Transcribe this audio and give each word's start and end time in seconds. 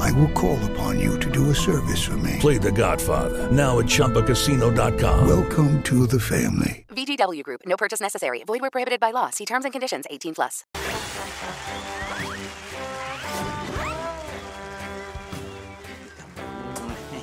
I 0.00 0.10
will 0.12 0.32
call 0.32 0.58
upon 0.72 0.98
you 0.98 1.18
to 1.20 1.30
do 1.30 1.50
a 1.50 1.54
service 1.54 2.02
for 2.02 2.16
me. 2.16 2.36
Play 2.40 2.58
The 2.58 2.72
Godfather 2.72 3.50
now 3.52 3.78
at 3.78 3.86
ChumbaCasino.com. 3.86 5.28
Welcome 5.28 5.82
to 5.84 6.06
the 6.06 6.18
family. 6.18 6.86
VGW 6.88 7.42
Group. 7.42 7.60
No 7.66 7.76
purchase 7.76 8.00
necessary. 8.00 8.42
Void 8.44 8.62
where 8.62 8.70
prohibited 8.70 9.00
by 9.00 9.10
law. 9.10 9.30
See 9.30 9.44
terms 9.44 9.64
and 9.64 9.72
conditions. 9.72 10.06
18 10.10 10.34
plus. 10.34 10.64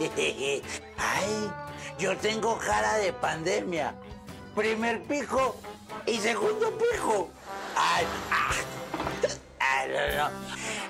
Ay, 0.98 1.50
yo 1.98 2.14
tengo 2.16 2.56
cara 2.58 2.98
de 3.04 3.12
pandemia. 3.12 3.94
Primer 4.54 5.02
pico 5.02 5.56
y 6.06 6.16
segundo 6.16 6.70
pico. 6.78 7.28
Ay, 7.76 8.06
ah, 8.30 8.50
ay, 8.50 8.89
no, 9.90 10.16
no. 10.16 10.30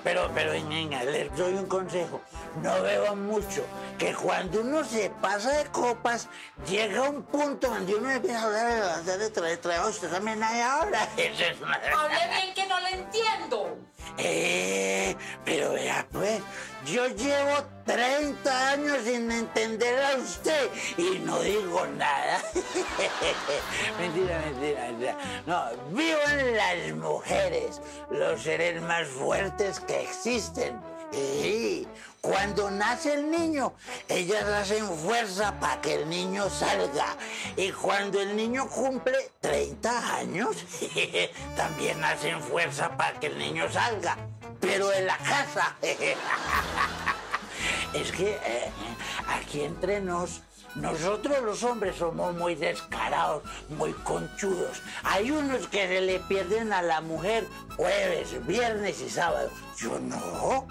Pero, 0.03 0.31
pero, 0.35 0.53
venga, 0.53 1.05
les 1.05 1.35
doy 1.37 1.55
un 1.55 1.67
consejo. 1.67 2.21
No 2.63 2.83
beban 2.83 3.27
mucho. 3.27 3.65
Que 3.99 4.15
cuando 4.15 4.63
uno 4.63 4.83
se 4.85 5.11
pasa 5.11 5.51
de 5.59 5.67
copas, 5.67 6.29
llega 6.69 7.03
un 7.03 7.23
punto 7.23 7.69
donde 7.69 7.95
uno 7.95 8.11
empieza 8.11 8.41
a 8.41 8.45
hablar 8.45 9.05
de 9.05 9.13
hacer 9.13 9.19
de 9.19 9.57
traer, 9.59 9.83
usted 9.87 10.11
también 10.11 10.43
hay 10.43 10.61
ahora. 10.61 11.09
Eso 11.17 11.45
es 11.45 11.61
una... 11.61 11.75
Hable 11.75 12.29
bien 12.35 12.55
que 12.55 12.67
no 12.67 12.81
le 12.81 12.91
entiendo. 12.91 13.79
Eh, 14.19 15.17
pero 15.45 15.77
pues, 16.13 16.41
yo 16.87 17.07
llevo 17.09 17.65
30 17.85 18.71
años 18.71 18.99
sin 19.05 19.31
entender 19.31 20.03
a 20.03 20.17
usted 20.17 20.71
y 20.97 21.19
no 21.21 21.41
digo 21.41 21.87
nada. 21.87 22.43
mentira, 23.99 24.39
mentira, 24.45 24.83
mentira. 24.87 25.17
No, 25.47 25.65
vivo 25.91 26.19
en 26.31 26.57
las 26.57 26.97
mujeres, 26.97 27.81
los 28.11 28.43
seres 28.43 28.81
más 28.83 29.09
fuertes 29.09 29.81
que 29.81 30.03
existen. 30.03 30.81
Y 31.13 31.89
cuando 32.21 32.71
nace 32.71 33.15
el 33.15 33.31
niño, 33.31 33.73
ellas 34.09 34.45
hacen 34.45 34.87
fuerza 34.99 35.59
para 35.59 35.81
que 35.81 35.95
el 35.95 36.09
niño 36.09 36.49
salga. 36.49 37.17
Y 37.57 37.73
cuando 37.73 38.21
el 38.21 38.37
niño 38.37 38.69
cumple 38.69 39.33
30 39.41 40.17
años, 40.17 40.57
también 41.57 42.03
hacen 42.05 42.41
fuerza 42.41 42.97
para 42.97 43.19
que 43.19 43.27
el 43.27 43.39
niño 43.39 43.71
salga. 43.73 44.17
Pero 44.61 44.93
en 44.93 45.07
la 45.07 45.17
casa. 45.19 45.77
es 47.95 48.13
que 48.13 48.33
eh, 48.33 48.71
aquí 49.29 49.63
entre 49.63 50.01
nos, 50.01 50.43
nosotros 50.75 51.43
los 51.43 51.63
hombres 51.65 51.97
somos 51.97 52.35
muy 52.35 52.55
descarados, 52.55 53.43
muy 53.69 53.93
conchudos. 53.93 54.83
Hay 55.03 55.31
unos 55.31 55.67
que 55.69 55.89
se 55.89 56.01
le 56.01 56.21
pierden 56.21 56.73
a 56.73 56.83
la 56.83 57.01
mujer 57.01 57.47
jueves, 57.77 58.47
viernes 58.47 59.01
y 59.01 59.11
sábado. 59.11 59.51
Yo 59.77 59.99
no. 59.99 60.67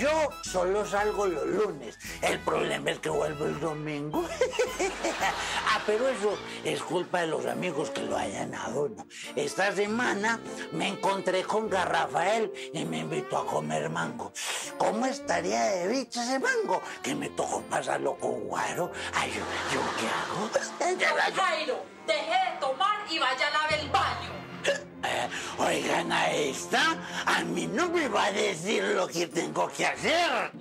Yo 0.00 0.30
solo 0.42 0.86
salgo 0.86 1.26
los 1.26 1.46
lunes. 1.46 1.98
El 2.22 2.38
problema 2.40 2.90
es 2.92 2.98
que 3.00 3.10
vuelvo 3.10 3.44
el 3.44 3.60
domingo. 3.60 4.24
ah, 5.68 5.80
pero 5.86 6.08
eso 6.08 6.38
es 6.64 6.82
culpa 6.82 7.20
de 7.20 7.26
los 7.26 7.44
amigos 7.46 7.90
que 7.90 8.02
lo 8.02 8.16
hayan 8.16 8.52
dado. 8.52 8.88
¿no? 8.88 9.06
Esta 9.36 9.72
semana 9.72 10.40
me 10.72 10.88
encontré 10.88 11.42
con 11.42 11.68
Garrafael 11.68 12.50
y 12.72 12.84
me 12.84 13.00
invitó 13.00 13.38
a 13.38 13.46
comer 13.46 13.90
mango. 13.90 14.32
¿Cómo 14.78 15.04
estaría 15.06 15.62
de 15.64 15.88
bicho 15.88 16.22
ese 16.22 16.38
mango? 16.38 16.80
Que 17.02 17.14
me 17.14 17.28
tocó 17.30 17.60
pasarlo 17.62 18.16
con 18.16 18.44
guaro. 18.44 18.90
Ay, 19.14 19.30
¿yo, 19.30 19.40
yo 19.74 19.80
qué 19.98 20.06
hago? 20.08 21.36
Jairo, 21.36 21.84
deje 22.06 22.52
de 22.52 22.60
tomar 22.60 22.98
y 23.10 23.18
vaya 23.18 23.46
a 23.46 23.50
lavar 23.50 23.74
el 23.74 23.90
baño. 23.90 24.51
Eh, 24.64 25.28
oigan 25.58 26.12
a 26.12 26.30
esta, 26.30 26.96
a 27.26 27.42
mí 27.44 27.66
no 27.66 27.88
me 27.88 28.08
va 28.08 28.26
a 28.26 28.32
decir 28.32 28.84
lo 28.94 29.06
que 29.08 29.26
tengo 29.26 29.68
que 29.68 29.86
hacer. 29.86 30.52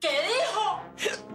¿Qué 0.00 0.08
dijo? 0.08 0.80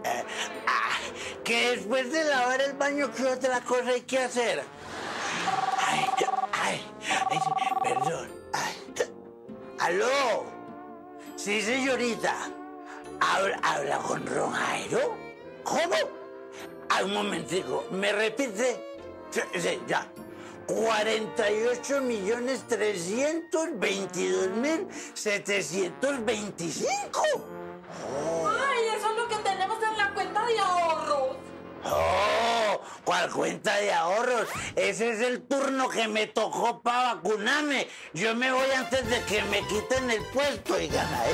Eh, 0.05 0.23
ah, 0.67 0.97
que 1.43 1.71
después 1.71 2.11
de 2.11 2.23
lavar 2.23 2.61
el 2.61 2.73
baño, 2.73 3.11
¿qué 3.11 3.25
otra 3.25 3.59
cosa 3.61 3.89
hay 3.89 4.01
que 4.01 4.19
hacer? 4.19 4.63
Ay, 5.77 6.05
ay, 6.53 6.81
ay, 7.29 7.39
perdón. 7.83 8.29
Ay. 8.53 8.73
¿Aló? 9.79 10.45
Sí, 11.35 11.61
señorita. 11.61 12.33
¿Habla, 13.19 13.59
habla 13.63 13.97
con 13.97 14.25
Ron 14.25 14.51
Jairo? 14.53 15.17
¿Cómo? 15.63 15.95
Ah, 16.89 17.03
un 17.03 17.13
momentico, 17.13 17.85
¿me 17.91 18.11
repite? 18.13 18.81
Sí, 19.29 19.41
sí, 19.59 19.81
ya. 19.87 20.07
48 20.67 22.01
millones 22.01 22.65
322 22.67 24.49
mil 24.57 24.87
725. 25.13 27.21
Ay, 28.47 28.87
eso 28.97 29.11
es 29.11 29.17
lo 29.17 29.27
que 29.27 29.35
tenemos 29.37 29.77
en 29.83 29.97
la 29.97 30.13
cuenta 30.13 30.45
de 30.45 30.59
ahorros. 30.59 31.35
Oh, 31.85 32.79
¿cuál 33.03 33.29
cuenta 33.31 33.75
de 33.75 33.91
ahorros? 33.91 34.47
Ese 34.75 35.09
es 35.11 35.21
el 35.21 35.41
turno 35.41 35.89
que 35.89 36.07
me 36.07 36.27
tocó 36.27 36.81
para 36.81 37.15
vacunarme. 37.15 37.87
Yo 38.13 38.35
me 38.35 38.51
voy 38.51 38.71
antes 38.71 39.07
de 39.09 39.21
que 39.23 39.43
me 39.43 39.61
quiten 39.67 40.09
el 40.09 40.23
puesto, 40.27 40.75
oigan, 40.75 41.05
¿eh? 41.05 41.33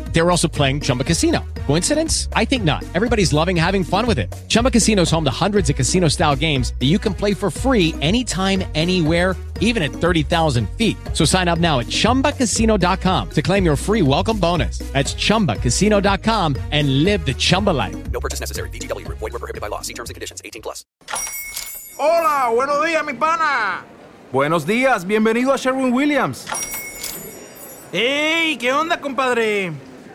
They 0.13 0.21
were 0.21 0.29
also 0.29 0.47
playing 0.47 0.81
Chumba 0.81 1.03
Casino. 1.03 1.43
Coincidence? 1.67 2.27
I 2.33 2.43
think 2.45 2.63
not. 2.63 2.83
Everybody's 2.93 3.31
loving 3.31 3.55
having 3.55 3.83
fun 3.83 4.05
with 4.05 4.19
it. 4.19 4.31
Chumba 4.49 4.69
Casino 4.69 5.03
is 5.03 5.11
home 5.11 5.23
to 5.23 5.31
hundreds 5.31 5.69
of 5.69 5.75
casino 5.75 6.09
style 6.09 6.35
games 6.35 6.73
that 6.79 6.87
you 6.87 6.99
can 6.99 7.13
play 7.13 7.33
for 7.33 7.49
free 7.49 7.95
anytime, 8.01 8.63
anywhere, 8.75 9.35
even 9.61 9.81
at 9.81 9.91
30,000 9.91 10.69
feet. 10.71 10.97
So 11.13 11.23
sign 11.23 11.47
up 11.47 11.59
now 11.59 11.79
at 11.79 11.85
chumbacasino.com 11.85 13.29
to 13.29 13.41
claim 13.41 13.63
your 13.63 13.75
free 13.77 14.01
welcome 14.01 14.37
bonus. 14.37 14.79
That's 14.91 15.13
chumbacasino.com 15.13 16.57
and 16.71 17.03
live 17.05 17.25
the 17.25 17.33
Chumba 17.33 17.69
life. 17.69 18.11
No 18.11 18.19
purchase 18.19 18.41
necessary. 18.41 18.69
VGW 18.69 19.05
Group. 19.05 19.19
Void 19.19 19.31
were 19.31 19.39
prohibited 19.39 19.61
by 19.61 19.67
law. 19.67 19.81
See 19.81 19.93
terms 19.93 20.09
and 20.09 20.15
conditions. 20.15 20.41
18 20.43 20.61
plus. 20.61 20.83
Hola, 21.97 22.49
buenos 22.49 22.83
días, 22.83 23.05
mi 23.05 23.13
pana. 23.13 23.85
Buenos 24.31 24.65
días, 24.65 25.05
bienvenido 25.05 25.53
a 25.53 25.57
Sherwin 25.57 25.93
Williams. 25.93 26.47
¡Ey! 27.93 28.57
¿Qué 28.57 28.71
onda, 28.71 28.99
compadre? 28.99 29.73